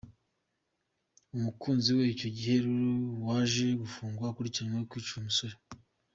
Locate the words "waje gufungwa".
3.27-4.23